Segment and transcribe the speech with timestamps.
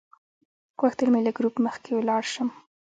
[0.79, 2.49] غوښتل مې له ګروپ مخکې لاړ شم.